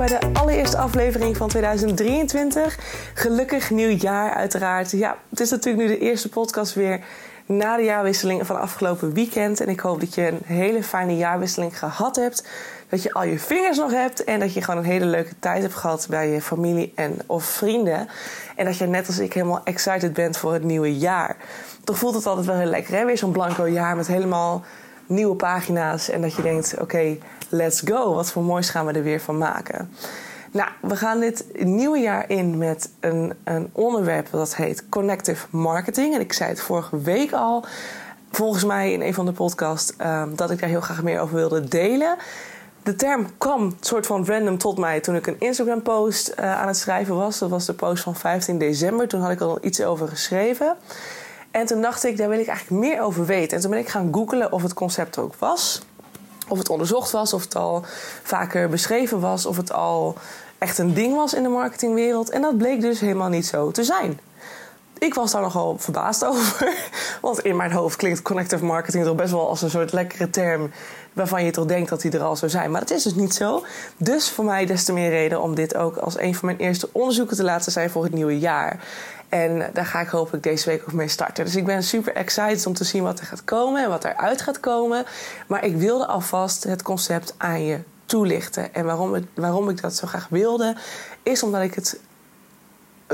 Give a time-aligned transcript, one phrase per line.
[0.00, 2.78] bij de allereerste aflevering van 2023.
[3.14, 4.90] Gelukkig nieuwjaar uiteraard.
[4.90, 7.00] Ja, het is natuurlijk nu de eerste podcast weer
[7.46, 9.60] na de jaarwisseling van afgelopen weekend.
[9.60, 12.48] En ik hoop dat je een hele fijne jaarwisseling gehad hebt.
[12.88, 15.62] Dat je al je vingers nog hebt en dat je gewoon een hele leuke tijd
[15.62, 18.08] hebt gehad bij je familie en of vrienden.
[18.56, 21.36] En dat je net als ik helemaal excited bent voor het nieuwe jaar.
[21.84, 23.04] Toch voelt het altijd wel heel lekker, hè?
[23.04, 24.64] Weer zo'n blanco jaar met helemaal
[25.06, 26.08] nieuwe pagina's.
[26.08, 27.16] En dat je denkt, oké,
[27.50, 28.14] let's go.
[28.14, 29.90] Wat voor moois gaan we er weer van maken.
[30.52, 36.14] Nou, we gaan dit nieuwe jaar in met een, een onderwerp dat heet Connective Marketing.
[36.14, 37.64] En ik zei het vorige week al,
[38.30, 41.34] volgens mij in een van de podcasts, um, dat ik daar heel graag meer over
[41.34, 42.16] wilde delen.
[42.82, 46.76] De term kwam soort van random tot mij toen ik een Instagram-post uh, aan het
[46.76, 47.38] schrijven was.
[47.38, 49.08] Dat was de post van 15 december.
[49.08, 50.76] Toen had ik al iets over geschreven.
[51.50, 53.56] En toen dacht ik, daar wil ik eigenlijk meer over weten.
[53.56, 55.82] En toen ben ik gaan googlen of het concept ook was.
[56.50, 57.84] Of het onderzocht was, of het al
[58.22, 60.16] vaker beschreven was, of het al
[60.58, 62.30] echt een ding was in de marketingwereld.
[62.30, 64.20] En dat bleek dus helemaal niet zo te zijn.
[64.98, 66.74] Ik was daar nogal verbaasd over.
[67.20, 70.70] Want in mijn hoofd klinkt connective marketing toch best wel als een soort lekkere term.
[71.12, 72.70] waarvan je toch denkt dat die er al zou zijn.
[72.70, 73.64] Maar dat is dus niet zo.
[73.96, 76.88] Dus voor mij des te meer reden om dit ook als een van mijn eerste
[76.92, 78.80] onderzoeken te laten zijn voor het nieuwe jaar.
[79.30, 81.44] En daar ga ik hopelijk deze week ook mee starten.
[81.44, 84.42] Dus ik ben super excited om te zien wat er gaat komen en wat eruit
[84.42, 85.04] gaat komen.
[85.46, 88.74] Maar ik wilde alvast het concept aan je toelichten.
[88.74, 90.76] En waarom, het, waarom ik dat zo graag wilde,
[91.22, 92.00] is omdat ik het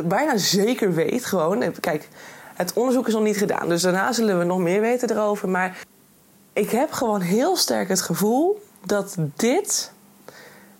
[0.05, 1.25] bijna zeker weet.
[1.25, 2.09] Gewoon, kijk,
[2.55, 3.69] het onderzoek is nog niet gedaan.
[3.69, 5.48] Dus daarna zullen we nog meer weten erover.
[5.48, 5.78] Maar
[6.53, 9.92] ik heb gewoon heel sterk het gevoel dat dit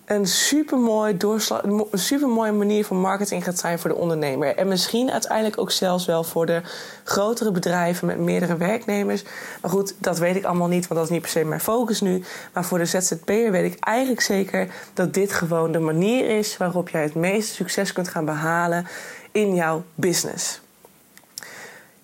[0.06, 4.56] een supermooi doorslag, een supermooie manier van marketing gaat zijn voor de ondernemer.
[4.56, 6.62] En misschien uiteindelijk ook zelfs wel voor de
[7.04, 9.22] grotere bedrijven met meerdere werknemers.
[9.62, 12.00] Maar goed, dat weet ik allemaal niet, want dat is niet per se mijn focus
[12.00, 12.24] nu.
[12.53, 16.88] Maar voor de ZZP'er weet ik eigenlijk zeker dat dit gewoon de manier is waarop
[16.88, 18.86] jij het meeste succes kunt gaan behalen
[19.32, 20.60] in jouw business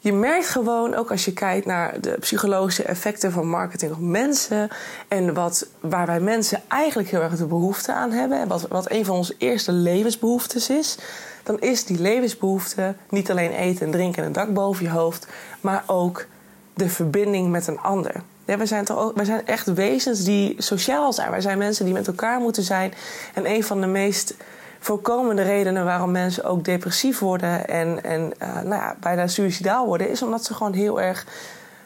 [0.02, 4.68] je merkt gewoon, ook als je kijkt naar de psychologische effecten van marketing op mensen.
[5.08, 8.38] En wat, waar wij mensen eigenlijk heel erg de behoefte aan hebben.
[8.38, 10.98] En wat, wat een van onze eerste levensbehoeftes is.
[11.42, 15.26] Dan is die levensbehoefte niet alleen eten en drinken en een dak boven je hoofd.
[15.60, 16.26] Maar ook
[16.74, 18.22] de verbinding met een ander.
[18.44, 21.30] Ja, wij, zijn toch ook, wij zijn echt wezens die sociaal zijn.
[21.30, 22.94] Wij zijn mensen die met elkaar moeten zijn.
[23.34, 24.34] En een van de meest
[24.82, 30.10] voorkomende redenen waarom mensen ook depressief worden en, en uh, nou ja, bijna suicidaal worden,
[30.10, 31.26] is omdat ze gewoon heel erg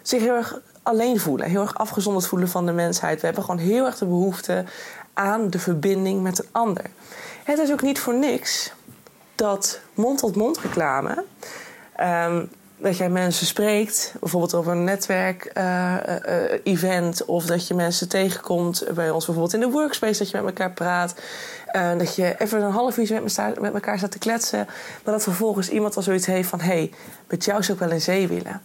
[0.03, 3.21] zich heel erg alleen voelen, heel erg afgezonderd voelen van de mensheid.
[3.21, 4.65] We hebben gewoon heel erg de behoefte
[5.15, 6.85] aan de verbinding met een ander.
[7.45, 8.73] Het is ook niet voor niks
[9.35, 11.25] dat mond-tot-mond reclame.
[12.01, 12.49] Um,
[12.79, 18.85] dat jij mensen spreekt, bijvoorbeeld over een netwerk-event, uh, uh, of dat je mensen tegenkomt
[18.95, 21.15] bij ons bijvoorbeeld in de workspace, dat je met elkaar praat.
[21.77, 24.67] Uh, dat je even een half uur met, met elkaar staat te kletsen.
[25.05, 26.93] Maar dat vervolgens iemand al zoiets heeft van: hé, hey,
[27.29, 28.63] met jou zou ik wel een zee willen.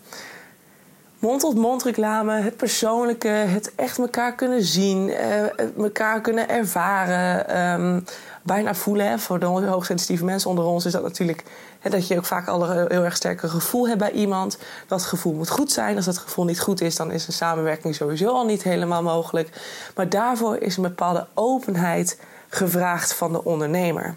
[1.19, 7.57] Mond-tot-mond reclame, het persoonlijke, het echt elkaar kunnen zien, uh, elkaar kunnen ervaren.
[7.81, 8.03] Um,
[8.43, 9.19] bijna voelen.
[9.19, 11.43] Voor de hoogsensitieve mensen onder ons is dat natuurlijk
[11.79, 14.57] hè, dat je ook vaak al een heel erg sterke gevoel hebt bij iemand.
[14.87, 15.95] Dat gevoel moet goed zijn.
[15.95, 19.49] Als dat gevoel niet goed is, dan is een samenwerking sowieso al niet helemaal mogelijk.
[19.95, 22.17] Maar daarvoor is een bepaalde openheid
[22.51, 24.15] gevraagd van de ondernemer.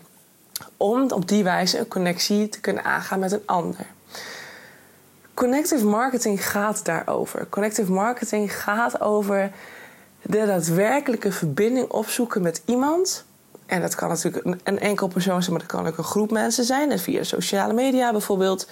[0.76, 3.86] Om op die wijze een connectie te kunnen aangaan met een ander.
[5.34, 7.46] Connective marketing gaat daarover.
[7.48, 9.50] Connective marketing gaat over
[10.22, 13.24] de daadwerkelijke verbinding opzoeken met iemand.
[13.66, 16.64] En dat kan natuurlijk een, enkel persoon zijn, maar dat kan ook een groep mensen
[16.64, 16.90] zijn.
[16.90, 18.68] En via sociale media bijvoorbeeld.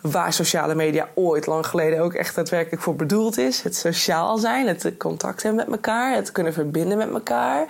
[0.00, 3.62] Waar sociale media ooit lang geleden ook echt daadwerkelijk voor bedoeld is.
[3.62, 7.66] Het sociaal zijn, het contact hebben met elkaar, het kunnen verbinden met elkaar.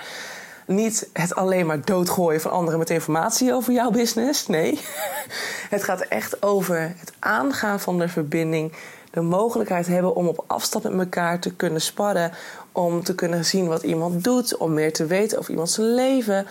[0.67, 4.47] Niet het alleen maar doodgooien van anderen met informatie over jouw business.
[4.47, 4.81] Nee.
[5.75, 8.73] Het gaat echt over het aangaan van de verbinding.
[9.11, 12.33] De mogelijkheid hebben om op afstand met elkaar te kunnen sparren.
[12.73, 14.57] Om te kunnen zien wat iemand doet.
[14.57, 16.47] Om meer te weten over iemands leven.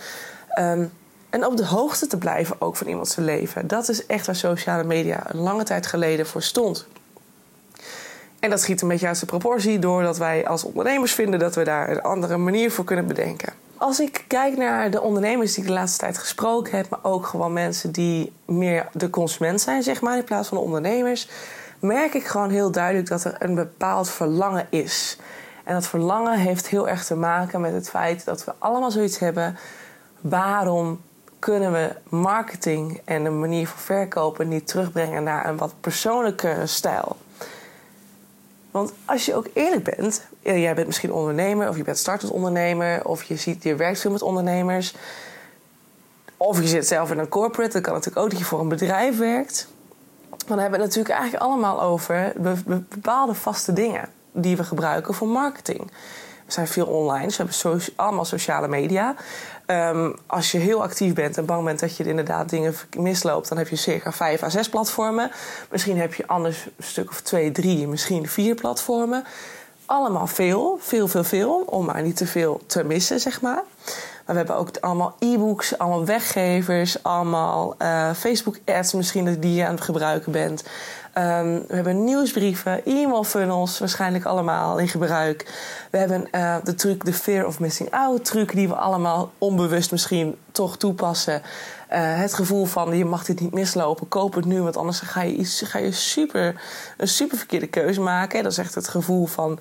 [0.58, 0.92] Um,
[1.30, 3.66] en op de hoogte te blijven ook van iemands leven.
[3.66, 6.86] Dat is echt waar sociale media een lange tijd geleden voor stond.
[8.40, 11.64] En dat schiet een beetje uit de proportie doordat wij als ondernemers vinden dat we
[11.64, 13.63] daar een andere manier voor kunnen bedenken.
[13.78, 17.26] Als ik kijk naar de ondernemers die ik de laatste tijd gesproken heb, maar ook
[17.26, 21.28] gewoon mensen die meer de consument zijn, zeg maar, in plaats van de ondernemers,
[21.80, 25.18] merk ik gewoon heel duidelijk dat er een bepaald verlangen is.
[25.64, 29.18] En dat verlangen heeft heel erg te maken met het feit dat we allemaal zoiets
[29.18, 29.56] hebben.
[30.20, 31.00] Waarom
[31.38, 37.16] kunnen we marketing en een manier van verkopen niet terugbrengen naar een wat persoonlijke stijl?
[38.74, 43.04] Want als je ook eerlijk bent, jij bent misschien ondernemer of je bent startend ondernemer
[43.04, 44.94] of je, ziet, je werkt veel met ondernemers.
[46.36, 48.68] Of je zit zelf in een corporate, dat kan natuurlijk ook dat je voor een
[48.68, 49.68] bedrijf werkt.
[50.46, 52.32] Dan hebben we het natuurlijk eigenlijk allemaal over
[52.88, 55.90] bepaalde vaste dingen die we gebruiken voor marketing.
[56.46, 59.14] We zijn veel online, dus we hebben allemaal sociale media.
[59.66, 63.58] Ehm, als je heel actief bent en bang bent dat je inderdaad dingen misloopt, dan
[63.58, 65.30] heb je circa vijf à zes platformen.
[65.70, 69.24] Misschien heb je anders een stuk of twee, drie, misschien vier platformen.
[69.86, 73.62] Allemaal veel, veel, veel, veel, om maar niet te veel te missen, zeg maar.
[74.26, 79.74] Maar we hebben ook allemaal e-books, allemaal weggevers, allemaal uh, Facebook-ads misschien die je aan
[79.74, 80.64] het gebruiken bent.
[81.18, 85.52] Um, we hebben nieuwsbrieven, e-mail funnels, waarschijnlijk allemaal in gebruik.
[85.90, 89.90] We hebben uh, de truc, de fear of missing out truc, die we allemaal onbewust
[89.90, 91.42] misschien toch toepassen.
[91.92, 95.22] Uh, het gevoel van je mag dit niet mislopen, koop het nu, want anders ga
[95.22, 96.60] je, iets, ga je super,
[96.96, 98.42] een super verkeerde keuze maken.
[98.42, 99.58] Dat is echt het gevoel van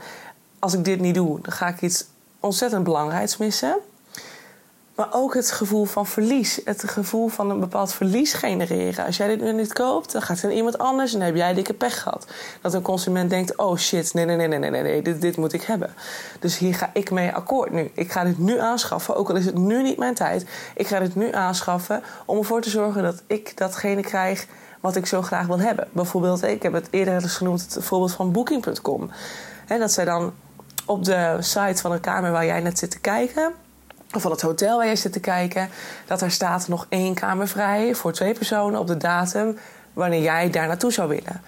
[0.59, 2.05] als ik dit niet doe, dan ga ik iets
[2.39, 3.77] ontzettend belangrijks missen.
[4.95, 6.61] Maar ook het gevoel van verlies.
[6.65, 9.05] Het gevoel van een bepaald verlies genereren.
[9.05, 11.35] Als jij dit nu niet koopt, dan gaat het aan iemand anders en dan heb
[11.35, 12.27] jij dikke pech gehad.
[12.61, 15.53] Dat een consument denkt: oh shit, nee, nee, nee, nee, nee, nee, dit, dit moet
[15.53, 15.93] ik hebben.
[16.39, 17.91] Dus hier ga ik mee akkoord nu.
[17.93, 20.45] Ik ga dit nu aanschaffen, ook al is het nu niet mijn tijd.
[20.75, 24.47] Ik ga dit nu aanschaffen om ervoor te zorgen dat ik datgene krijg
[24.79, 25.87] wat ik zo graag wil hebben.
[25.91, 29.09] Bijvoorbeeld, ik heb het eerder eens genoemd, het voorbeeld van Booking.com.
[29.67, 30.33] dat zij dan
[30.85, 33.53] op de site van een kamer waar jij net zit te kijken
[34.21, 35.69] van het hotel waar je zit te kijken,
[36.07, 39.57] dat er staat nog één kamer vrij voor twee personen op de datum
[39.93, 41.41] wanneer jij daar naartoe zou willen.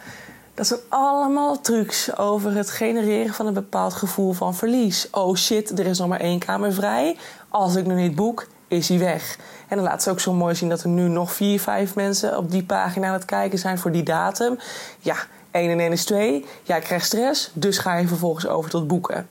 [0.54, 5.08] Dat zijn allemaal trucs over het genereren van een bepaald gevoel van verlies.
[5.12, 7.18] Oh shit, er is nog maar één kamer vrij.
[7.50, 9.38] Als ik nu niet boek, is hij weg.
[9.68, 12.38] En dan laat ze ook zo mooi zien dat er nu nog vier, vijf mensen
[12.38, 14.58] op die pagina aan het kijken zijn voor die datum.
[15.00, 15.16] Ja,
[15.52, 16.46] 1 en 1 is 2.
[16.64, 19.28] Jij krijgt stress, dus ga je vervolgens over tot boeken.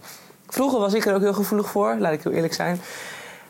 [0.49, 2.81] Vroeger was ik er ook heel gevoelig voor, laat ik heel eerlijk zijn.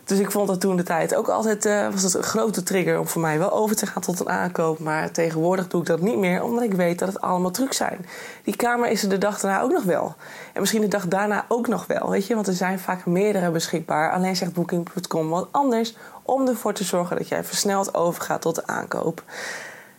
[0.04, 2.98] Dus ik vond dat toen de tijd ook altijd uh, was het een grote trigger
[2.98, 4.78] om voor mij wel over te gaan tot een aankoop.
[4.78, 8.06] Maar tegenwoordig doe ik dat niet meer, omdat ik weet dat het allemaal trucs zijn.
[8.42, 10.14] Die kamer is er de dag daarna ook nog wel.
[10.52, 12.34] En misschien de dag daarna ook nog wel, weet je.
[12.34, 14.12] Want er zijn vaak meerdere beschikbaar.
[14.12, 18.66] Alleen zegt Booking.com wat anders om ervoor te zorgen dat jij versneld overgaat tot de
[18.66, 19.22] aankoop.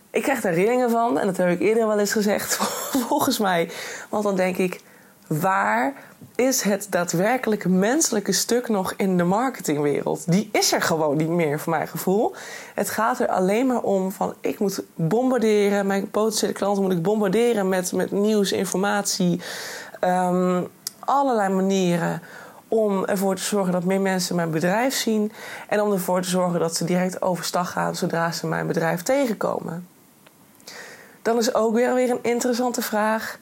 [0.09, 2.55] Ik krijg daar rillingen van en dat heb ik eerder wel eens gezegd,
[3.07, 3.71] volgens mij.
[4.09, 4.81] Want dan denk ik,
[5.27, 5.93] waar
[6.35, 10.31] is het daadwerkelijke menselijke stuk nog in de marketingwereld?
[10.31, 12.35] Die is er gewoon niet meer, voor mijn gevoel.
[12.73, 17.01] Het gaat er alleen maar om van ik moet bombarderen, mijn potentiële klanten moet ik
[17.01, 19.41] bombarderen met, met nieuws, informatie,
[20.01, 20.67] um,
[20.99, 22.21] allerlei manieren
[22.67, 25.31] om ervoor te zorgen dat meer mensen mijn bedrijf zien
[25.67, 29.87] en om ervoor te zorgen dat ze direct overstag gaan zodra ze mijn bedrijf tegenkomen.
[31.21, 33.39] Dan is ook weer, weer een interessante vraag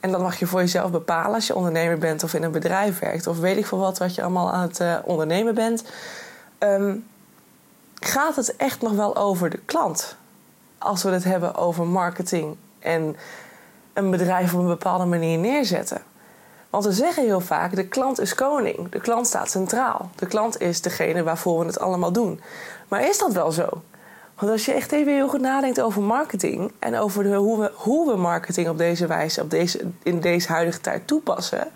[0.00, 2.98] en dat mag je voor jezelf bepalen als je ondernemer bent of in een bedrijf
[2.98, 3.26] werkt.
[3.26, 5.84] Of weet ik veel wat, wat je allemaal aan het uh, ondernemen bent.
[6.58, 7.06] Um,
[8.00, 10.16] gaat het echt nog wel over de klant?
[10.78, 13.16] Als we het hebben over marketing en
[13.92, 16.02] een bedrijf op een bepaalde manier neerzetten.
[16.70, 18.90] Want we zeggen heel vaak: de klant is koning.
[18.90, 20.10] De klant staat centraal.
[20.16, 22.40] De klant is degene waarvoor we het allemaal doen.
[22.88, 23.68] Maar is dat wel zo?
[24.38, 27.72] Want als je echt even heel goed nadenkt over marketing en over de, hoe, we,
[27.74, 31.68] hoe we marketing op deze wijze, op deze, in deze huidige tijd toepassen,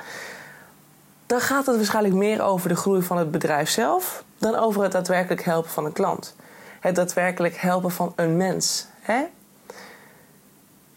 [1.26, 4.92] dan gaat het waarschijnlijk meer over de groei van het bedrijf zelf dan over het
[4.92, 6.34] daadwerkelijk helpen van een klant.
[6.80, 8.86] Het daadwerkelijk helpen van een mens.
[9.00, 9.22] Hè?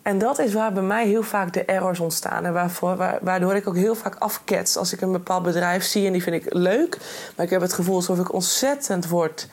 [0.02, 2.46] En dat is waar bij mij heel vaak de errors ontstaan.
[2.46, 6.12] En waarvoor, waardoor ik ook heel vaak afkets als ik een bepaald bedrijf zie en
[6.12, 6.98] die vind ik leuk.
[7.36, 9.48] Maar ik heb het gevoel alsof ik ontzettend word.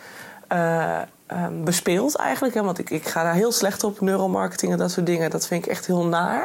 [0.52, 0.98] Uh,
[1.32, 1.64] um,
[2.16, 2.54] eigenlijk.
[2.54, 2.62] Hè?
[2.62, 5.30] Want ik, ik ga daar heel slecht op, neuromarketing en dat soort dingen.
[5.30, 6.44] Dat vind ik echt heel naar.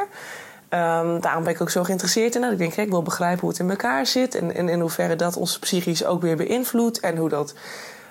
[0.70, 2.44] Um, daarom ben ik ook zo geïnteresseerd in.
[2.44, 4.34] Ik denk, ik wil begrijpen hoe het in elkaar zit.
[4.34, 7.00] En, en in hoeverre dat ons psychisch ook weer beïnvloedt.
[7.00, 7.54] En hoe dat,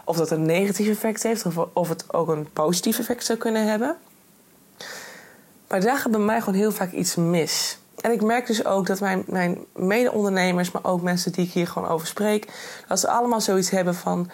[0.03, 1.45] of dat een negatief effect heeft.
[1.45, 3.95] Of, of het ook een positief effect zou kunnen hebben.
[5.67, 7.77] Maar daar gaat bij mij gewoon heel vaak iets mis.
[8.01, 11.67] En ik merk dus ook dat mijn, mijn mede-ondernemers, maar ook mensen die ik hier
[11.67, 12.47] gewoon over spreek,
[12.87, 14.29] dat ze allemaal zoiets hebben van: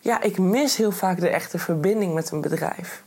[0.00, 3.02] ja, ik mis heel vaak de echte verbinding met een bedrijf.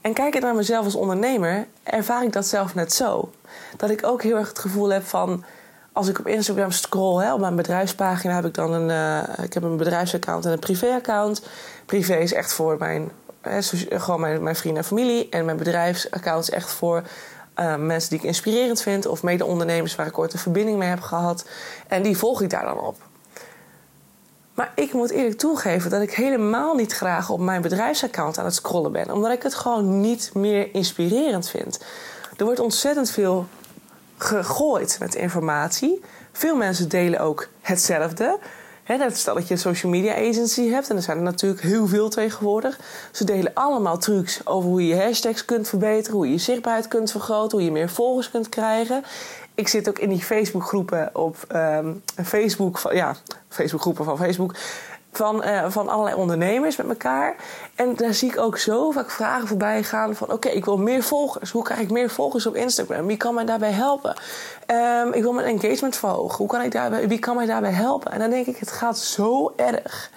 [0.00, 3.32] En kijk ik naar mezelf als ondernemer, ervaar ik dat zelf net zo.
[3.76, 5.44] Dat ik ook heel erg het gevoel heb van.
[5.92, 9.52] Als ik op Instagram scroll, hè, op mijn bedrijfspagina heb ik dan een, uh, ik
[9.52, 11.42] heb een bedrijfsaccount en een privéaccount.
[11.86, 15.28] Privé is echt voor mijn, hè, gewoon mijn, vrienden en familie.
[15.28, 17.02] En mijn bedrijfsaccount is echt voor
[17.58, 19.06] uh, mensen die ik inspirerend vind.
[19.06, 21.44] Of mede-ondernemers waar ik ooit een verbinding mee heb gehad.
[21.88, 22.96] En die volg ik daar dan op.
[24.54, 28.54] Maar ik moet eerlijk toegeven dat ik helemaal niet graag op mijn bedrijfsaccount aan het
[28.54, 29.10] scrollen ben.
[29.10, 31.84] Omdat ik het gewoon niet meer inspirerend vind.
[32.36, 33.46] Er wordt ontzettend veel
[34.16, 36.00] gegooid met informatie.
[36.32, 38.38] Veel mensen delen ook hetzelfde.
[38.82, 41.86] He, stel dat je een social media agency hebt, en er zijn er natuurlijk heel
[41.86, 42.78] veel tegenwoordig.
[43.10, 47.10] Ze delen allemaal trucs over hoe je hashtags kunt verbeteren, hoe je je zichtbaarheid kunt
[47.10, 49.04] vergroten, hoe je meer volgers kunt krijgen.
[49.54, 53.14] Ik zit ook in die Facebookgroepen op um, Facebook, van, ja,
[53.48, 54.54] Facebookgroepen van Facebook
[55.12, 57.36] van, uh, van allerlei ondernemers met elkaar.
[57.74, 60.32] En daar zie ik ook zo vaak vragen voorbij gaan van...
[60.32, 61.50] oké, ik wil meer volgers.
[61.50, 63.06] Hoe krijg ik meer volgers op Instagram?
[63.06, 64.14] Wie kan mij daarbij helpen?
[64.66, 66.36] Um, ik wil mijn engagement verhogen.
[66.36, 68.12] Hoe kan ik daarbij, wie kan mij daarbij helpen?
[68.12, 70.10] En dan denk ik, het gaat zo erg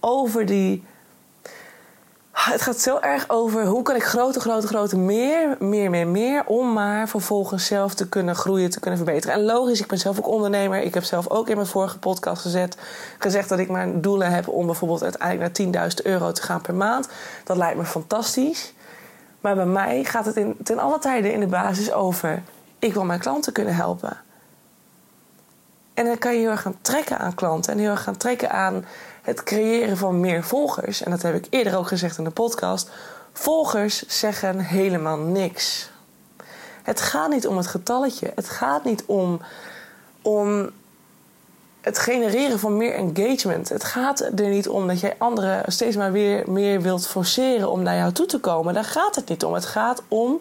[0.00, 0.84] over die
[2.44, 6.44] het gaat zo erg over hoe kan ik grote, grote, grote meer, meer, meer, meer.
[6.46, 9.36] Om maar vervolgens zelf te kunnen groeien, te kunnen verbeteren.
[9.36, 10.82] En logisch, ik ben zelf ook ondernemer.
[10.82, 12.76] Ik heb zelf ook in mijn vorige podcast gezet,
[13.18, 16.74] gezegd dat ik mijn doelen heb om bijvoorbeeld uiteindelijk naar 10.000 euro te gaan per
[16.74, 17.08] maand.
[17.44, 18.72] Dat lijkt me fantastisch.
[19.40, 22.42] Maar bij mij gaat het in, ten alle tijden in de basis over:
[22.78, 24.16] ik wil mijn klanten kunnen helpen.
[25.96, 28.50] En dan kan je heel erg gaan trekken aan klanten en heel erg gaan trekken
[28.50, 28.84] aan
[29.22, 31.02] het creëren van meer volgers.
[31.02, 32.90] En dat heb ik eerder ook gezegd in de podcast.
[33.32, 35.90] Volgers zeggen helemaal niks.
[36.82, 38.32] Het gaat niet om het getalletje.
[38.34, 39.40] Het gaat niet om,
[40.22, 40.70] om
[41.80, 43.68] het genereren van meer engagement.
[43.68, 47.82] Het gaat er niet om dat jij anderen steeds maar weer meer wilt forceren om
[47.82, 48.74] naar jou toe te komen.
[48.74, 49.54] Daar gaat het niet om.
[49.54, 50.40] Het gaat om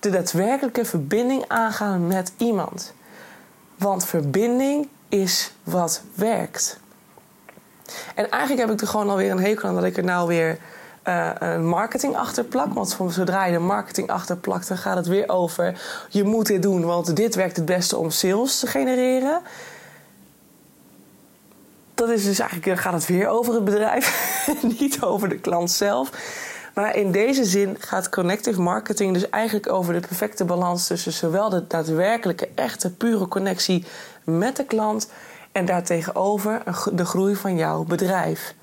[0.00, 2.94] de daadwerkelijke verbinding aangaan met iemand.
[3.78, 6.78] Want verbinding is wat werkt.
[8.14, 10.58] En eigenlijk heb ik er gewoon alweer een hekel aan dat ik er nou weer
[11.08, 12.74] uh, een marketing achter plak.
[12.74, 15.80] Want zodra je de marketing achter plakt, dan gaat het weer over...
[16.08, 19.42] je moet dit doen, want dit werkt het beste om sales te genereren.
[21.94, 24.36] Dat is dus eigenlijk, gaat het weer over het bedrijf,
[24.78, 26.10] niet over de klant zelf.
[26.76, 31.48] Maar in deze zin gaat connective marketing dus eigenlijk over de perfecte balans tussen zowel
[31.48, 33.84] de daadwerkelijke, echte, pure connectie
[34.24, 35.10] met de klant
[35.52, 38.54] en daartegenover de groei van jouw bedrijf.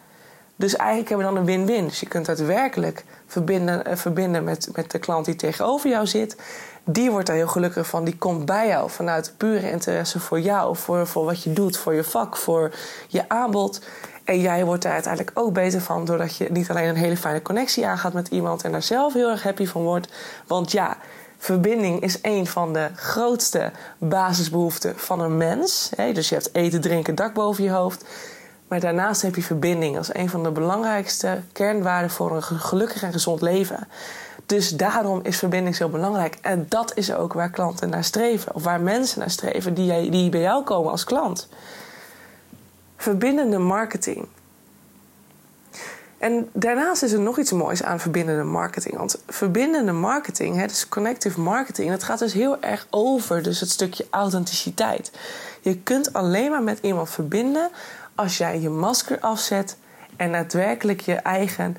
[0.56, 1.86] Dus eigenlijk hebben we dan een win-win.
[1.86, 6.36] Dus je kunt daadwerkelijk verbinden, eh, verbinden met, met de klant die tegenover jou zit.
[6.84, 8.04] Die wordt daar heel gelukkig van.
[8.04, 11.94] Die komt bij jou vanuit pure interesse voor jou, voor, voor wat je doet, voor
[11.94, 12.72] je vak, voor
[13.08, 13.82] je aanbod.
[14.24, 17.42] En jij wordt daar uiteindelijk ook beter van doordat je niet alleen een hele fijne
[17.42, 20.08] connectie aangaat met iemand en daar zelf heel erg happy van wordt.
[20.48, 20.98] Want ja,
[21.44, 25.90] Verbinding is een van de grootste basisbehoeften van een mens.
[26.14, 28.06] Dus je hebt eten, drinken, dak boven je hoofd.
[28.68, 33.12] Maar daarnaast heb je verbinding als een van de belangrijkste kernwaarden voor een gelukkig en
[33.12, 33.88] gezond leven.
[34.46, 36.38] Dus daarom is verbinding zo belangrijk.
[36.42, 40.30] En dat is ook waar klanten naar streven, of waar mensen naar streven die, die
[40.30, 41.48] bij jou komen als klant.
[43.04, 44.28] Verbindende marketing.
[46.18, 48.98] En daarnaast is er nog iets moois aan verbindende marketing.
[48.98, 53.70] Want verbindende marketing, hè, dus connective marketing, dat gaat dus heel erg over dus het
[53.70, 55.12] stukje authenticiteit.
[55.62, 57.70] Je kunt alleen maar met iemand verbinden
[58.16, 59.78] als jij je masker afzet
[60.16, 61.78] en daadwerkelijk je eigen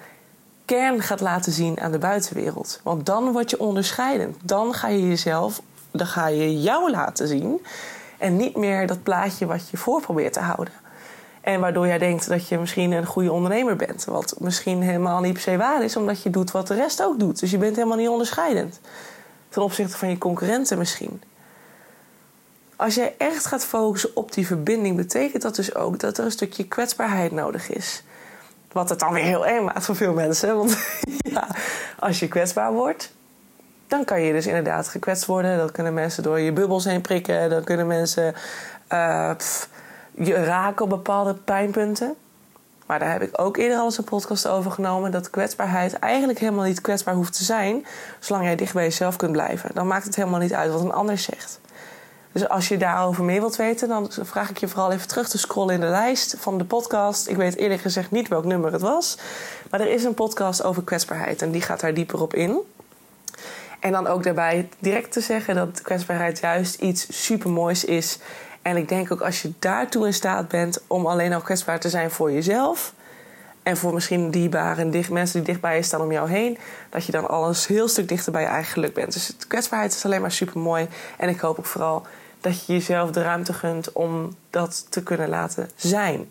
[0.64, 2.80] kern gaat laten zien aan de buitenwereld.
[2.82, 4.36] Want dan word je onderscheidend.
[4.42, 7.66] Dan ga je jezelf, dan ga je jou laten zien.
[8.18, 10.83] En niet meer dat plaatje wat je voor probeert te houden.
[11.44, 14.04] En waardoor jij denkt dat je misschien een goede ondernemer bent.
[14.04, 17.18] Wat misschien helemaal niet per se waar is, omdat je doet wat de rest ook
[17.18, 17.40] doet.
[17.40, 18.80] Dus je bent helemaal niet onderscheidend.
[19.48, 21.22] Ten opzichte van je concurrenten misschien.
[22.76, 26.30] Als jij echt gaat focussen op die verbinding, betekent dat dus ook dat er een
[26.30, 28.02] stukje kwetsbaarheid nodig is.
[28.72, 30.56] Wat het dan weer heel eng maakt voor veel mensen.
[30.56, 30.78] Want
[31.34, 31.48] ja,
[31.98, 33.12] als je kwetsbaar wordt,
[33.86, 35.58] dan kan je dus inderdaad gekwetst worden.
[35.58, 37.50] Dan kunnen mensen door je bubbels heen prikken.
[37.50, 38.34] Dan kunnen mensen.
[38.92, 39.30] Uh,
[40.14, 42.14] je raken op bepaalde pijnpunten.
[42.86, 45.10] Maar daar heb ik ook eerder al eens een podcast over genomen.
[45.10, 47.86] Dat kwetsbaarheid eigenlijk helemaal niet kwetsbaar hoeft te zijn.
[48.20, 49.70] Zolang jij dicht bij jezelf kunt blijven.
[49.74, 51.60] Dan maakt het helemaal niet uit wat een ander zegt.
[52.32, 55.38] Dus als je daarover meer wilt weten, dan vraag ik je vooral even terug te
[55.38, 57.28] scrollen in de lijst van de podcast.
[57.28, 59.18] Ik weet eerlijk gezegd niet welk nummer het was.
[59.70, 62.58] Maar er is een podcast over kwetsbaarheid en die gaat daar dieper op in.
[63.80, 68.18] En dan ook daarbij direct te zeggen dat kwetsbaarheid juist iets supermoois is.
[68.64, 71.88] En ik denk ook als je daartoe in staat bent om alleen al kwetsbaar te
[71.88, 72.92] zijn voor jezelf.
[73.62, 76.58] En voor misschien dierbare dicht, mensen die dicht bij je staan om jou heen.
[76.90, 79.12] Dat je dan alles heel stuk dichter bij je eigen geluk bent.
[79.12, 80.88] Dus kwetsbaarheid is alleen maar super mooi.
[81.16, 82.06] En ik hoop ook vooral
[82.40, 86.28] dat je jezelf de ruimte gunt om dat te kunnen laten zijn.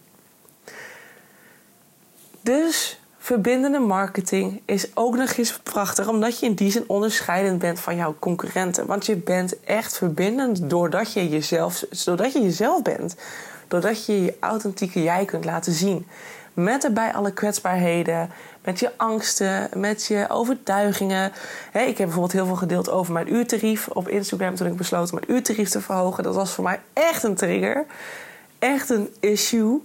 [2.41, 7.79] Dus verbindende marketing is ook nog eens prachtig, omdat je in die zin onderscheidend bent
[7.79, 8.85] van jouw concurrenten.
[8.85, 13.15] Want je bent echt verbindend doordat je jezelf, doordat je jezelf bent.
[13.67, 16.07] Doordat je je authentieke jij kunt laten zien.
[16.53, 18.29] Met erbij alle kwetsbaarheden,
[18.63, 21.31] met je angsten, met je overtuigingen.
[21.73, 25.31] ik heb bijvoorbeeld heel veel gedeeld over mijn uurtarief op Instagram toen ik besloot mijn
[25.31, 26.23] uurtarief te verhogen.
[26.23, 27.85] Dat was voor mij echt een trigger.
[28.59, 29.81] echt een issue.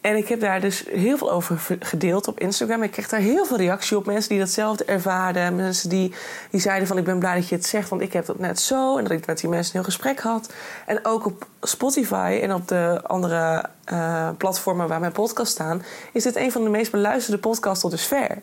[0.00, 2.82] En ik heb daar dus heel veel over gedeeld op Instagram.
[2.82, 4.06] Ik kreeg daar heel veel reactie op.
[4.06, 5.56] Mensen die datzelfde ervaarden.
[5.56, 6.14] Mensen die,
[6.50, 7.88] die zeiden van ik ben blij dat je het zegt.
[7.88, 8.96] Want ik heb dat net zo.
[8.96, 10.52] En dat ik met die mensen een heel gesprek had.
[10.86, 15.82] En ook op Spotify en op de andere uh, platformen waar mijn podcast staan...
[16.12, 18.38] is dit een van de meest beluisterde podcasts tot dusver.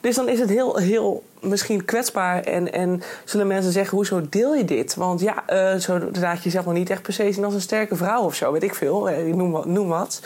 [0.00, 2.42] Dus dan is het heel, heel misschien kwetsbaar.
[2.42, 4.94] En, en zullen mensen zeggen, hoezo deel je dit?
[4.94, 7.60] Want ja, uh, zo laat je jezelf nog niet echt per se zien als een
[7.60, 8.52] sterke vrouw of zo.
[8.52, 10.20] Weet ik veel, uh, noem, noem wat.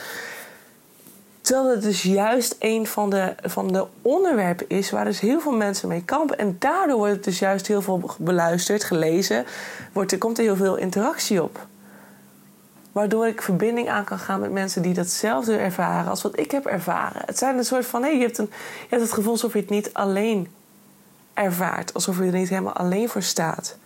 [1.48, 5.56] Terwijl het dus juist een van de, van de onderwerpen is waar dus heel veel
[5.56, 6.38] mensen mee kampen.
[6.38, 9.44] En daardoor wordt het dus juist heel veel beluisterd, gelezen.
[9.92, 11.66] Wordt, er komt er heel veel interactie op.
[12.92, 16.66] Waardoor ik verbinding aan kan gaan met mensen die datzelfde ervaren als wat ik heb
[16.66, 17.22] ervaren.
[17.24, 18.50] Het zijn een soort van, nee, je, hebt een,
[18.80, 20.48] je hebt het gevoel alsof je het niet alleen
[21.34, 21.94] ervaart.
[21.94, 23.76] Alsof je er niet helemaal alleen voor staat.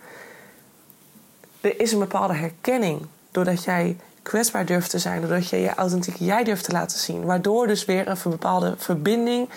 [1.61, 3.01] Er is een bepaalde herkenning.
[3.31, 5.21] Doordat jij kwetsbaar durft te zijn.
[5.21, 7.25] Doordat je je authentieke jij durft te laten zien.
[7.25, 9.49] Waardoor dus weer een bepaalde verbinding,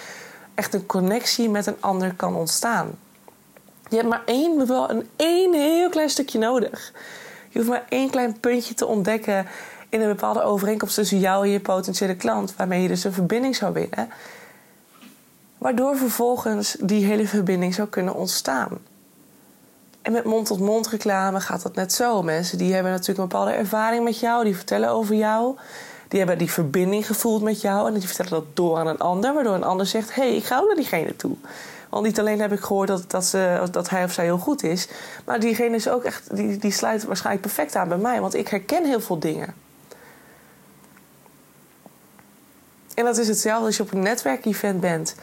[0.55, 2.91] echt een connectie met een ander kan ontstaan.
[3.89, 6.93] Je hebt maar één, wel een één heel klein stukje nodig.
[7.49, 9.47] Je hoeft maar één klein puntje te ontdekken
[9.89, 13.57] in een bepaalde overeenkomst tussen jou en je potentiële klant, waarmee je dus een verbinding
[13.57, 14.09] zou winnen.
[15.59, 18.79] Waardoor vervolgens die hele verbinding zou kunnen ontstaan.
[20.07, 22.23] En met mond-tot-mond reclame gaat dat net zo.
[22.23, 25.57] Mensen die hebben natuurlijk een bepaalde ervaring met jou, die vertellen over jou.
[26.09, 29.35] Die hebben die verbinding gevoeld met jou en die vertellen dat door aan een ander,
[29.35, 31.37] waardoor een ander zegt: hé, hey, ik ga naar diegene toe.
[31.89, 34.63] Want niet alleen heb ik gehoord dat, dat, ze, dat hij of zij heel goed
[34.63, 34.89] is,
[35.25, 38.49] maar diegene is ook echt, die, die sluit waarschijnlijk perfect aan bij mij, want ik
[38.49, 39.55] herken heel veel dingen.
[42.95, 45.15] En dat is hetzelfde als je op een netwerkevent bent.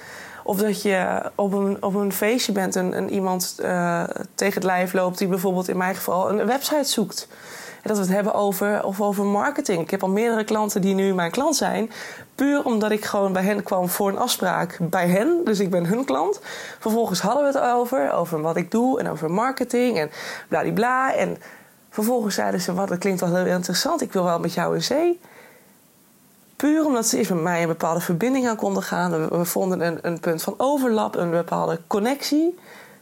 [0.44, 4.04] Of dat je op een, op een feestje bent en, iemand uh,
[4.36, 7.28] tegen het lijf loopt die bijvoorbeeld in mijn geval een website zoekt.
[7.84, 9.82] En dat we het hebben over, of over marketing.
[9.82, 11.92] Ik heb al meerdere klanten die nu mijn klant zijn.
[12.36, 15.42] Puur omdat ik gewoon bij hen kwam voor een afspraak bij hen.
[15.44, 16.40] Dus ik ben hun klant.
[16.80, 20.12] Vervolgens hadden we het over, over wat ik doe en over marketing en
[20.48, 21.14] bladibla.
[21.14, 21.38] En
[21.90, 24.02] vervolgens zeiden ze, wat, dat klinkt wel heel interessant.
[24.02, 25.20] Ik wil wel met jou in zee.
[26.64, 29.30] Puur omdat ze met mij een bepaalde verbinding aan konden gaan.
[29.30, 32.60] We vonden een, een punt van overlap, een bepaalde connectie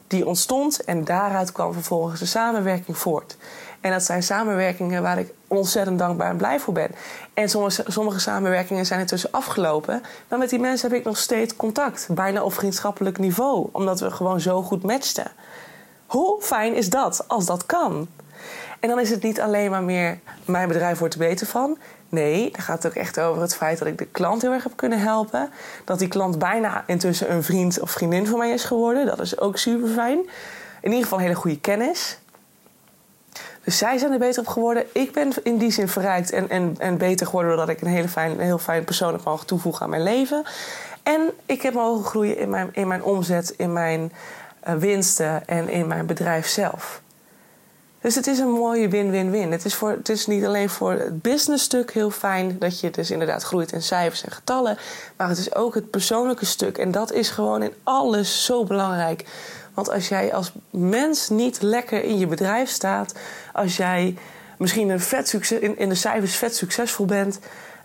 [0.08, 0.84] die ontstond.
[0.84, 3.38] En daaruit kwam vervolgens de samenwerking voort.
[3.82, 6.92] En dat zijn samenwerkingen waar ik ontzettend dankbaar en blij voor ben.
[7.34, 10.04] En sommige, sommige samenwerkingen zijn intussen afgelopen.
[10.28, 12.08] Maar met die mensen heb ik nog steeds contact.
[12.10, 13.70] Bijna op vriendschappelijk niveau.
[13.72, 15.32] Omdat we gewoon zo goed matchten.
[16.06, 18.08] Hoe fijn is dat als dat kan?
[18.80, 21.78] En dan is het niet alleen maar meer mijn bedrijf wordt er beter van.
[22.12, 24.64] Nee, dan gaat het ook echt over het feit dat ik de klant heel erg
[24.64, 25.50] heb kunnen helpen.
[25.86, 29.06] Dat die klant bijna intussen een vriend of vriendin van mij is geworden.
[29.06, 30.20] Dat is ook super fijn.
[30.82, 32.18] In ieder geval hele goede kennis.
[33.64, 34.84] Dus zij zijn er beter op geworden.
[34.94, 38.10] Ik ben in die zin verrijkt en, en, en beter geworden doordat ik een hele
[38.10, 40.44] fijn, een heel fijn persoon heb mogen toevoegen aan mijn leven.
[41.04, 44.12] En ik heb mogen groeien in mijn, in mijn omzet, in mijn
[44.68, 47.02] uh, winsten en in mijn bedrijf zelf.
[48.02, 49.52] Dus het is een mooie win-win-win.
[49.52, 53.12] Het, is voor, het is niet alleen voor het businessstuk heel fijn dat je dus
[53.12, 54.78] inderdaad groeit in cijfers en getallen,
[55.18, 56.78] maar het is ook het persoonlijke stuk.
[56.78, 59.26] En dat is gewoon in alles zo belangrijk.
[59.74, 63.14] Want als jij als mens niet lekker in je bedrijf staat,
[63.54, 64.18] als jij
[64.58, 67.40] misschien een vet succes, in, de cijfers vet succesvol bent,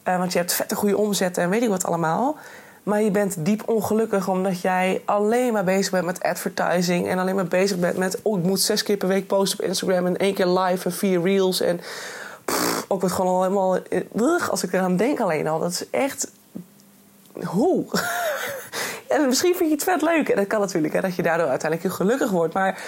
[0.08, 2.36] uh, want je hebt vette goede omzetten en weet ik wat allemaal.
[2.86, 7.08] Maar je bent diep ongelukkig omdat jij alleen maar bezig bent met advertising.
[7.08, 9.64] En alleen maar bezig bent met: oh, ik moet zes keer per week posten op
[9.64, 10.06] Instagram.
[10.06, 11.60] En één keer live en vier reels.
[11.60, 11.80] En
[12.88, 13.78] ook het gewoon al helemaal.
[14.14, 15.58] Uh, als ik eraan denk alleen al.
[15.58, 16.30] Dat is echt.
[17.44, 17.84] Hoe?
[19.08, 20.28] en misschien vind je het vet leuk.
[20.28, 22.54] En dat kan natuurlijk, hè, dat je daardoor uiteindelijk heel gelukkig wordt.
[22.54, 22.82] Maar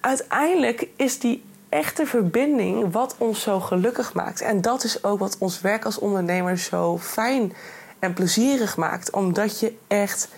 [0.00, 4.40] uiteindelijk is die echte verbinding wat ons zo gelukkig maakt.
[4.40, 7.52] En dat is ook wat ons werk als ondernemer zo fijn
[7.98, 9.10] en plezierig maakt.
[9.10, 10.28] Omdat je echt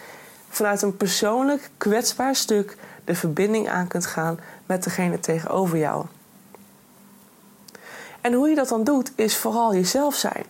[0.48, 6.04] vanuit een persoonlijk kwetsbaar stuk de verbinding aan kunt gaan met degene tegenover jou.
[8.20, 10.44] En hoe je dat dan doet, is vooral jezelf zijn.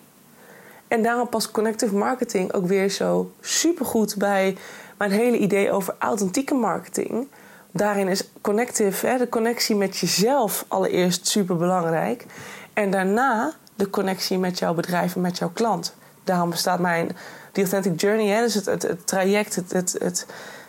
[0.88, 4.56] En daarom past connective marketing ook weer zo supergoed bij
[4.98, 7.28] mijn hele idee over authentieke marketing
[7.74, 12.26] daarin is connective, hè, de connectie met jezelf allereerst super belangrijk.
[12.72, 15.94] En daarna de connectie met jouw bedrijf en met jouw klant.
[16.24, 17.08] Daarom bestaat mijn
[17.52, 20.26] The Authentic Journey, hè, dus het, het, traject, het, het, het,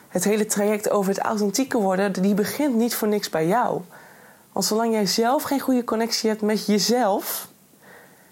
[0.08, 3.82] het hele traject over het authentieke worden, die begint niet voor niks bij jou.
[4.52, 7.48] Want zolang jij zelf geen goede connectie hebt met jezelf,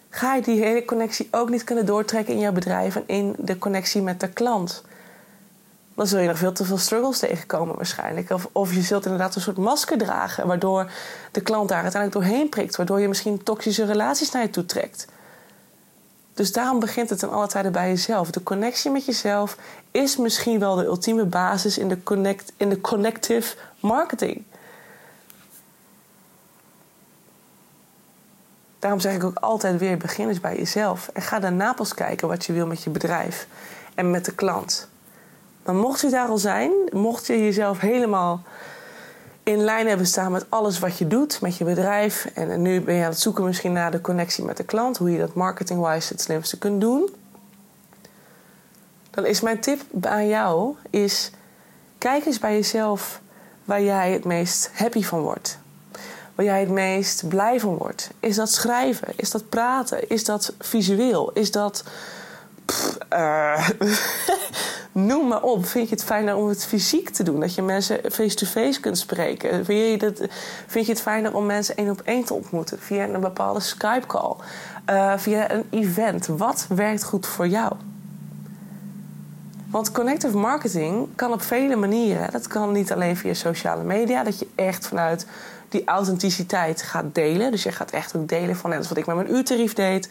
[0.09, 3.57] ga je die hele connectie ook niet kunnen doortrekken in jouw bedrijf en in de
[3.57, 4.83] connectie met de klant.
[5.95, 8.29] Dan zul je nog veel te veel struggles tegenkomen waarschijnlijk.
[8.29, 10.91] Of, of je zult inderdaad een soort masker dragen, waardoor
[11.31, 15.07] de klant daar uiteindelijk doorheen prikt, waardoor je misschien toxische relaties naar je toe trekt.
[16.33, 18.31] Dus daarom begint het in alle tijden bij jezelf.
[18.31, 19.57] De connectie met jezelf
[19.91, 24.43] is misschien wel de ultieme basis in de, connect, in de connective marketing.
[28.79, 31.09] Daarom zeg ik ook altijd weer: begin eens bij jezelf.
[31.13, 33.47] En ga daarna pas kijken wat je wil met je bedrijf
[33.95, 34.91] en met de klant.
[35.65, 38.43] Maar mocht je daar al zijn, mocht je jezelf helemaal
[39.43, 42.29] in lijn hebben staan met alles wat je doet, met je bedrijf.
[42.33, 45.11] En nu ben je aan het zoeken misschien naar de connectie met de klant, hoe
[45.11, 47.09] je dat marketing-wise het slimste kunt doen.
[49.09, 51.31] Dan is mijn tip aan jou: is
[51.97, 53.21] kijk eens bij jezelf
[53.65, 55.57] waar jij het meest happy van wordt.
[56.35, 58.09] Waar jij het meest blij van wordt.
[58.19, 59.07] Is dat schrijven?
[59.15, 60.09] Is dat praten?
[60.09, 61.31] Is dat visueel?
[61.31, 61.83] Is dat.
[63.13, 63.69] Uh,
[64.91, 65.65] noem maar op.
[65.65, 67.39] Vind je het fijner om het fysiek te doen?
[67.39, 69.65] Dat je mensen face-to-face kunt spreken?
[69.65, 70.27] Vind je, dat,
[70.67, 72.79] vind je het fijner om mensen één op één te ontmoeten?
[72.79, 74.35] Via een bepaalde Skype-call?
[74.89, 76.27] Uh, via een event?
[76.27, 77.73] Wat werkt goed voor jou?
[79.69, 82.31] Want connective marketing kan op vele manieren.
[82.31, 84.23] Dat kan niet alleen via sociale media.
[84.23, 85.25] Dat je echt vanuit
[85.69, 87.51] die authenticiteit gaat delen.
[87.51, 90.09] Dus je gaat echt ook delen van net wat ik met mijn uurtarief deed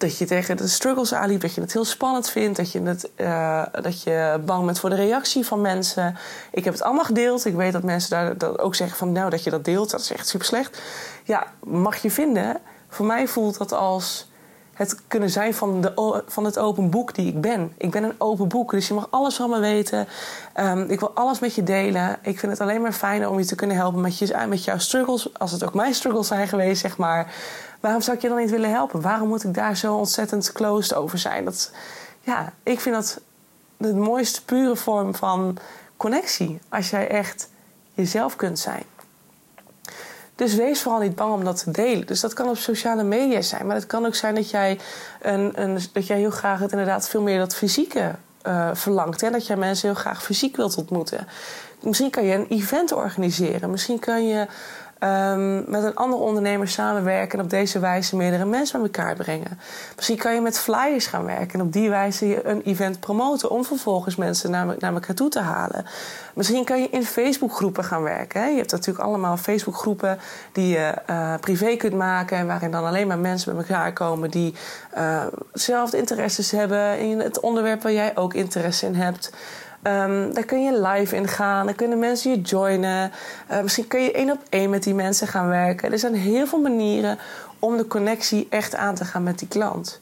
[0.00, 3.10] dat je tegen de struggles aanliep, dat je het heel spannend vindt, dat je, het,
[3.16, 6.16] uh, dat je bang bent voor de reactie van mensen.
[6.50, 7.44] Ik heb het allemaal gedeeld.
[7.44, 10.00] Ik weet dat mensen daar dat ook zeggen van nou dat je dat deelt, dat
[10.00, 10.82] is echt super slecht.
[11.24, 12.56] Ja, mag je vinden.
[12.88, 14.28] Voor mij voelt dat als
[14.72, 17.72] het kunnen zijn van, de, van het open boek die ik ben.
[17.76, 20.08] Ik ben een open boek, dus je mag alles van me weten.
[20.60, 22.18] Um, ik wil alles met je delen.
[22.22, 24.78] Ik vind het alleen maar fijner om je te kunnen helpen met, je, met jouw
[24.78, 27.34] struggles, als het ook mijn struggles zijn geweest, zeg maar.
[27.80, 29.00] Waarom zou ik je dan niet willen helpen?
[29.00, 31.44] Waarom moet ik daar zo ontzettend closed over zijn?
[31.44, 31.70] Dat,
[32.20, 33.20] ja, ik vind dat
[33.76, 35.56] de mooiste pure vorm van
[35.96, 36.60] connectie.
[36.68, 37.48] Als jij echt
[37.94, 38.82] jezelf kunt zijn.
[40.34, 42.06] Dus wees vooral niet bang om dat te delen.
[42.06, 43.66] Dus dat kan op sociale media zijn.
[43.66, 44.78] Maar het kan ook zijn dat jij,
[45.20, 48.14] een, een dat jij heel graag het inderdaad veel meer dat fysieke
[48.46, 49.20] uh, verlangt.
[49.20, 49.30] Hè?
[49.30, 51.28] Dat jij mensen heel graag fysiek wilt ontmoeten.
[51.82, 53.70] Misschien kan je een event organiseren.
[53.70, 54.46] Misschien kan je
[55.04, 59.60] um, met een andere ondernemer samenwerken en op deze wijze meerdere mensen bij elkaar brengen.
[59.96, 63.64] Misschien kan je met flyers gaan werken en op die wijze een event promoten om
[63.64, 65.86] vervolgens mensen naar, naar elkaar toe te halen.
[66.34, 68.40] Misschien kan je in Facebookgroepen gaan werken.
[68.40, 68.46] Hè?
[68.46, 70.18] Je hebt natuurlijk allemaal Facebookgroepen
[70.52, 74.30] die je uh, privé kunt maken en waarin dan alleen maar mensen bij elkaar komen
[74.30, 74.54] die
[74.96, 79.32] uh, dezelfde interesses hebben in het onderwerp waar jij ook interesse in hebt.
[79.82, 81.66] Um, daar kun je live in gaan.
[81.66, 83.12] Dan kunnen mensen je joinen.
[83.50, 85.92] Uh, misschien kun je één op één met die mensen gaan werken.
[85.92, 87.18] Er zijn heel veel manieren
[87.58, 90.00] om de connectie echt aan te gaan met die klant.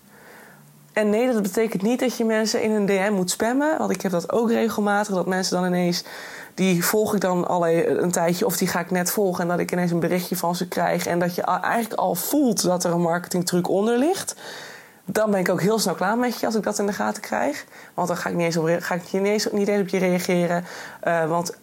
[0.92, 3.78] En nee, dat betekent niet dat je mensen in een DM moet spammen.
[3.78, 5.14] Want ik heb dat ook regelmatig.
[5.14, 6.04] Dat mensen dan ineens.
[6.54, 8.46] Die volg ik dan al een tijdje.
[8.46, 9.42] Of die ga ik net volgen.
[9.42, 11.06] En dat ik ineens een berichtje van ze krijg.
[11.06, 14.34] En dat je eigenlijk al voelt dat er een marketingtruc onder ligt
[15.10, 17.22] dan ben ik ook heel snel klaar met je als ik dat in de gaten
[17.22, 17.64] krijg.
[17.94, 19.98] Want dan ga ik niet eens op, ga ik niet eens, niet eens op je
[19.98, 20.64] reageren.
[21.04, 21.58] Uh, want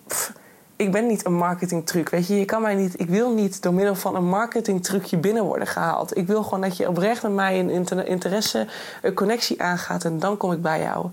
[0.75, 2.10] ik ben niet een marketingtruc.
[2.10, 2.99] Weet je, je kan mij niet.
[2.99, 6.17] Ik wil niet door middel van een marketingtrucje binnen worden gehaald.
[6.17, 8.67] Ik wil gewoon dat je oprecht met mij een interesse,
[9.01, 11.10] een connectie aangaat en dan kom ik bij jou.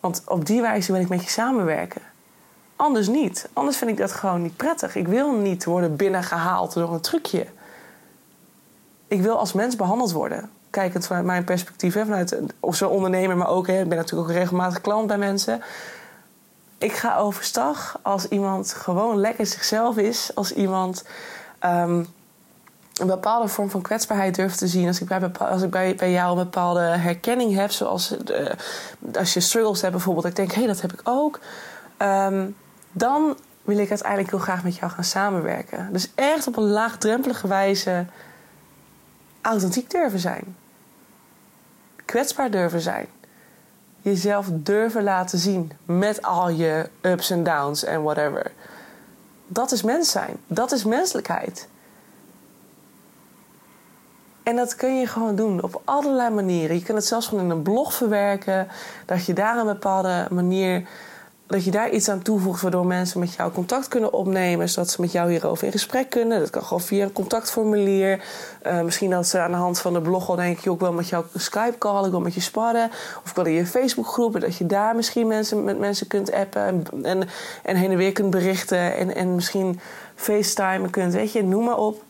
[0.00, 2.02] Want op die wijze wil ik met je samenwerken.
[2.76, 3.48] Anders niet.
[3.52, 4.96] Anders vind ik dat gewoon niet prettig.
[4.96, 7.46] Ik wil niet worden binnengehaald door een trucje.
[9.08, 13.36] Ik wil als mens behandeld worden kijkend vanuit mijn perspectief, hè, vanuit of zo ondernemer,
[13.36, 15.62] maar ook, hè, ik ben natuurlijk ook regelmatig klant bij mensen.
[16.78, 21.04] Ik ga overstag als iemand gewoon lekker zichzelf is, als iemand
[21.64, 22.06] um,
[22.94, 24.86] een bepaalde vorm van kwetsbaarheid durft te zien.
[24.86, 28.56] Als ik bij, als ik bij, bij jou een bepaalde herkenning heb, zoals de,
[29.18, 31.40] als je struggles hebt bijvoorbeeld, ik denk, hé, hey, dat heb ik ook.
[31.98, 32.56] Um,
[32.92, 35.88] dan wil ik uiteindelijk heel graag met jou gaan samenwerken.
[35.92, 38.06] Dus echt op een laagdrempelige wijze
[39.40, 40.56] authentiek durven zijn
[42.14, 43.06] kwetsbaar durven zijn.
[44.02, 48.52] Jezelf durven laten zien met al je ups en downs en whatever.
[49.46, 50.36] Dat is mens zijn.
[50.46, 51.68] Dat is menselijkheid.
[54.42, 56.76] En dat kun je gewoon doen op allerlei manieren.
[56.76, 58.68] Je kunt het zelfs gewoon in een blog verwerken.
[59.06, 60.88] Dat je daar een bepaalde manier
[61.46, 65.00] dat je daar iets aan toevoegt waardoor mensen met jou contact kunnen opnemen, zodat ze
[65.00, 66.38] met jou hierover in gesprek kunnen.
[66.38, 68.24] Dat kan gewoon via een contactformulier.
[68.66, 70.92] Uh, misschien dat ze aan de hand van de blog al denken: joh, ik wil
[70.92, 72.90] met jou Skype call, ik wil met je sparren.
[73.22, 76.62] Of ik wil in je Facebookgroep, dat je daar misschien mensen, met mensen kunt appen
[76.62, 77.28] en, en,
[77.62, 78.96] en heen en weer kunt berichten.
[78.96, 79.80] En, en misschien
[80.14, 82.02] FaceTime kunt, weet je, noem maar op.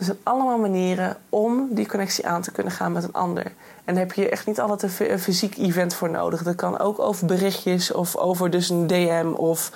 [0.00, 3.44] Er zijn allemaal manieren om die connectie aan te kunnen gaan met een ander.
[3.84, 6.42] En daar heb je echt niet altijd een fysiek event voor nodig.
[6.42, 9.72] Dat kan ook over berichtjes of over dus een DM of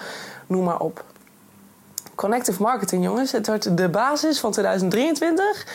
[0.47, 1.05] noem maar op.
[2.15, 3.33] Connective marketing, jongens.
[3.33, 5.67] Het wordt de basis van 2023.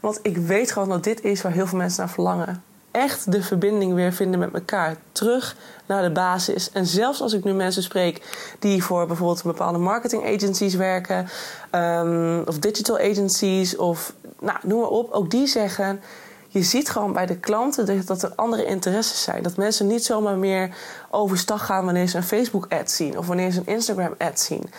[0.00, 2.62] Want ik weet gewoon dat dit is waar heel veel mensen naar verlangen.
[2.90, 4.96] Echt de verbinding weer vinden met elkaar.
[5.12, 6.70] Terug naar de basis.
[6.72, 8.22] En zelfs als ik nu mensen spreek
[8.58, 11.28] die voor bijvoorbeeld bepaalde marketing agencies werken,
[11.72, 16.00] um, of digital agencies, of nou, noem maar op, ook die zeggen.
[16.48, 19.42] Je ziet gewoon bij de klanten dat er andere interesses zijn.
[19.42, 20.76] Dat mensen niet zomaar meer
[21.10, 24.70] overstag gaan wanneer ze een Facebook-ad zien of wanneer ze een Instagram-ad zien.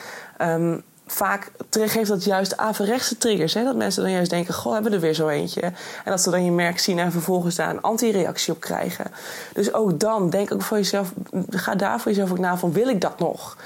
[0.41, 3.53] Um, vaak geeft dat juist averechtse triggers.
[3.53, 3.63] Hè?
[3.63, 5.61] Dat mensen dan juist denken: Goh, hebben we er weer zo eentje.
[5.61, 5.73] En
[6.05, 9.05] dat ze dan je merk zien en vervolgens daar een anti-reactie op krijgen.
[9.53, 11.13] Dus ook dan denk ook voor jezelf:
[11.49, 13.57] ga daar voor jezelf ook na van: wil ik dat nog?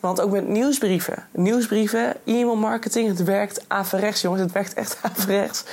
[0.00, 1.26] Want ook met nieuwsbrieven.
[1.30, 4.42] Nieuwsbrieven, e-mail marketing, het werkt averechts, jongens.
[4.42, 5.64] Het werkt echt averechts.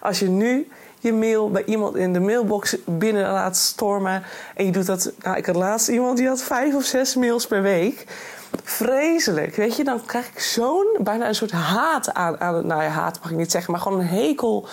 [0.00, 0.68] Als je nu
[1.04, 4.22] je mail bij iemand in de mailbox binnen laat stormen.
[4.54, 5.12] En je doet dat.
[5.22, 8.06] Nou, ik had laatst iemand die had vijf of zes mails per week
[8.62, 9.56] vreselijk.
[9.56, 12.66] Weet je, dan krijg ik zo'n bijna een soort haat aan, aan.
[12.66, 14.68] Nou ja, haat mag ik niet zeggen, maar gewoon een hekel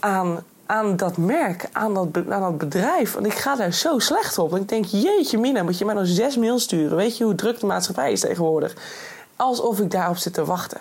[0.00, 3.12] aan, aan dat merk, aan dat, aan dat bedrijf.
[3.12, 4.54] Want ik ga daar zo slecht op.
[4.54, 6.96] En ik denk, jeetje, Mina, moet je mij nog zes mails sturen?
[6.96, 8.76] Weet je hoe druk de maatschappij is tegenwoordig?
[9.36, 10.80] Alsof ik daarop zit te wachten.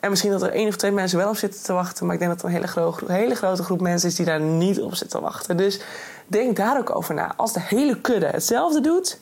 [0.00, 2.04] En misschien dat er één of twee mensen wel op zitten te wachten.
[2.06, 4.40] Maar ik denk dat er een hele, grote, hele grote groep mensen is die daar
[4.40, 5.56] niet op zitten te wachten.
[5.56, 5.80] Dus
[6.26, 7.32] denk daar ook over na.
[7.36, 9.18] Als de hele kudde hetzelfde doet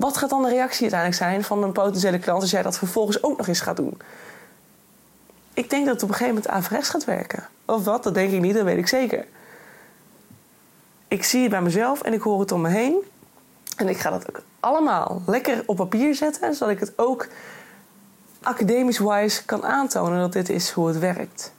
[0.00, 3.22] wat gaat dan de reactie uiteindelijk zijn van een potentiële klant als jij dat vervolgens
[3.22, 4.00] ook nog eens gaat doen?
[5.54, 7.48] Ik denk dat het op een gegeven moment averechts gaat werken.
[7.64, 8.02] Of wat?
[8.02, 9.26] Dat denk ik niet, dat weet ik zeker.
[11.08, 12.96] Ik zie het bij mezelf en ik hoor het om me heen.
[13.76, 17.26] En ik ga dat ook allemaal lekker op papier zetten, zodat ik het ook
[18.42, 21.52] academisch-wise kan aantonen dat dit is hoe het werkt.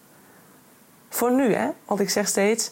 [1.09, 1.69] Voor nu, hè?
[1.85, 2.71] Want ik zeg steeds: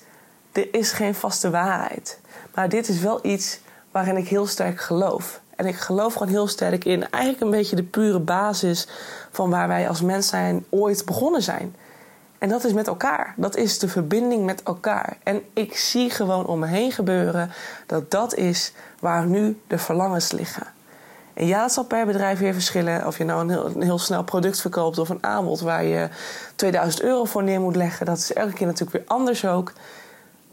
[0.52, 2.20] er is geen vaste waarheid.
[2.54, 3.60] Maar dit is wel iets
[3.92, 5.42] waarin ik heel sterk geloof.
[5.60, 8.88] En ik geloof gewoon heel sterk in eigenlijk een beetje de pure basis
[9.32, 11.76] van waar wij als mens zijn ooit begonnen zijn.
[12.38, 13.34] En dat is met elkaar.
[13.38, 15.18] Dat is de verbinding met elkaar.
[15.24, 17.52] En ik zie gewoon om me heen gebeuren
[17.86, 20.68] dat dat is waar nu de verlangens liggen.
[21.34, 23.08] En ja, het zal per bedrijf weer verschillen.
[23.08, 26.10] Of je nou een heel, een heel, snel product verkoopt of een aanbod waar je
[26.56, 28.06] 2000 euro voor neer moet leggen.
[28.06, 29.74] Dat is elke keer natuurlijk weer anders ook.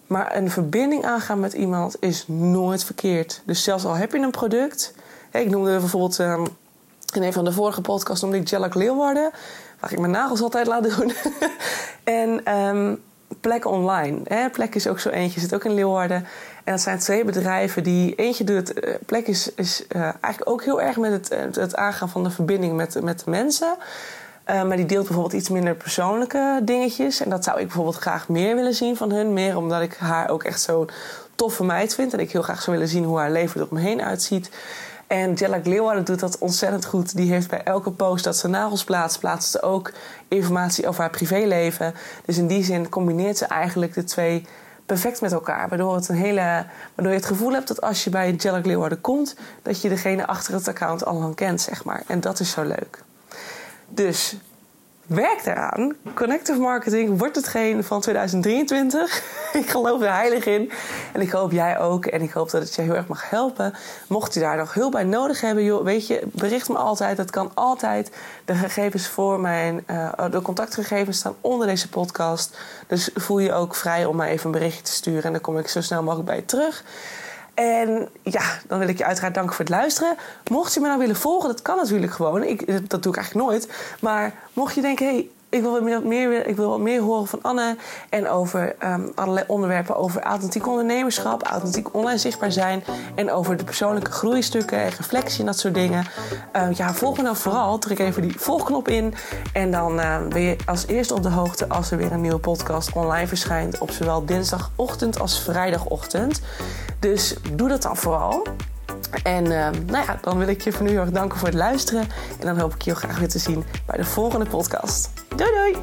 [0.07, 3.43] Maar een verbinding aangaan met iemand is nooit verkeerd.
[3.45, 4.95] Dus zelfs al heb je een product.
[5.33, 6.47] Ik noemde bijvoorbeeld ehm,
[7.15, 9.31] in een van de vorige podcasts noemde ik Jellak Leeuwarden.
[9.81, 11.13] Waar ik mijn nagels altijd laat doen.
[12.21, 13.03] en um,
[13.41, 14.21] Plek Online.
[14.25, 14.51] Hè?
[14.51, 16.27] Plek is ook zo eentje, zit ook in Leeuwarden.
[16.65, 18.15] En dat zijn twee bedrijven die...
[18.15, 18.85] Eentje doet...
[18.85, 22.31] Uh, Plek is, is uh, eigenlijk ook heel erg met het, het aangaan van de
[22.31, 23.77] verbinding met, met de mensen...
[24.51, 27.21] Uh, maar die deelt bijvoorbeeld iets minder persoonlijke dingetjes.
[27.21, 29.33] En dat zou ik bijvoorbeeld graag meer willen zien van hun.
[29.33, 30.89] Meer omdat ik haar ook echt zo'n
[31.35, 32.13] toffe meid vind.
[32.13, 34.51] En ik heel graag zou willen zien hoe haar leven er om me heen uitziet.
[35.07, 37.17] En Jellak Leeuwarden doet dat ontzettend goed.
[37.17, 39.93] Die heeft bij elke post dat ze nagels plaatst, plaatst ze ook
[40.29, 41.95] informatie over haar privéleven.
[42.25, 44.47] Dus in die zin combineert ze eigenlijk de twee
[44.87, 45.69] perfect met elkaar.
[45.69, 49.01] Waardoor, het een hele, waardoor je het gevoel hebt dat als je bij Jellak Leeuwarden
[49.01, 52.03] komt, dat je degene achter het account al lang kent, zeg maar.
[52.07, 53.05] En dat is zo leuk.
[53.89, 54.37] Dus
[55.07, 55.97] werk daaraan.
[56.15, 59.23] Connective marketing wordt hetgeen van 2023.
[59.63, 60.71] ik geloof er heilig in.
[61.13, 62.07] En ik hoop jij ook.
[62.07, 63.75] En ik hoop dat het je heel erg mag helpen.
[64.09, 67.17] Mocht je daar nog hulp bij nodig hebben, joh, weet je, bericht me altijd.
[67.17, 68.11] Dat kan altijd.
[68.45, 72.59] De gegevens voor mijn, uh, de contactgegevens staan onder deze podcast.
[72.87, 75.23] Dus voel je ook vrij om mij even een berichtje te sturen.
[75.23, 76.85] En dan kom ik zo snel mogelijk bij je terug.
[77.57, 80.17] En ja, dan wil ik je uiteraard danken voor het luisteren.
[80.51, 82.43] Mocht je me nou willen volgen, dat kan natuurlijk gewoon.
[82.43, 83.69] Ik, dat doe ik eigenlijk nooit.
[84.01, 87.43] Maar mocht je denken, hey, ik wil, wat meer, ik wil wat meer horen van
[87.43, 87.77] Anne.
[88.11, 92.85] En over um, allerlei onderwerpen over authentiek ondernemerschap, authentiek online zichtbaar zijn.
[93.15, 96.05] En over de persoonlijke groeistukken en reflectie en dat soort dingen.
[96.57, 97.79] Uh, ja, volg me nou vooral.
[97.79, 99.15] Druk even die volgknop in.
[99.53, 102.39] En dan uh, ben je als eerste op de hoogte als er weer een nieuwe
[102.39, 103.79] podcast online verschijnt.
[103.79, 106.41] Op zowel dinsdagochtend als vrijdagochtend.
[106.99, 108.43] Dus doe dat dan vooral.
[109.23, 111.57] En ehm, nou ja, dan wil ik je voor nu heel erg danken voor het
[111.57, 112.01] luisteren.
[112.41, 115.11] En dan hoop ik je heel graag weer te zien bij de volgende podcast.
[115.37, 115.77] Doei doei!